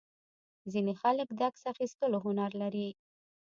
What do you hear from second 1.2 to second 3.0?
د عکس اخیستلو هنر لري.